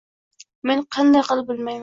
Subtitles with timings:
[0.71, 1.79] men qanday qilib bilmayman.